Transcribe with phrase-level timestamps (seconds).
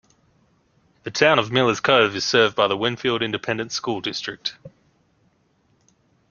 [1.03, 4.55] The Town of Miller's Cove is served by the Winfield Independent School District.